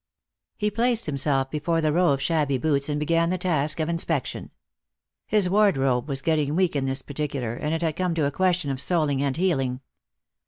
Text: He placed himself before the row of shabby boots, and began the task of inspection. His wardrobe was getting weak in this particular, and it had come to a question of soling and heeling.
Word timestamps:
He 0.57 0.71
placed 0.71 1.05
himself 1.05 1.51
before 1.51 1.79
the 1.79 1.93
row 1.93 2.09
of 2.09 2.23
shabby 2.23 2.57
boots, 2.57 2.89
and 2.89 2.99
began 2.99 3.29
the 3.29 3.37
task 3.37 3.79
of 3.79 3.87
inspection. 3.87 4.49
His 5.27 5.47
wardrobe 5.47 6.09
was 6.09 6.23
getting 6.23 6.55
weak 6.55 6.75
in 6.75 6.87
this 6.87 7.03
particular, 7.03 7.53
and 7.53 7.71
it 7.71 7.83
had 7.83 7.97
come 7.97 8.15
to 8.15 8.25
a 8.25 8.31
question 8.31 8.71
of 8.71 8.81
soling 8.81 9.21
and 9.21 9.37
heeling. 9.37 9.81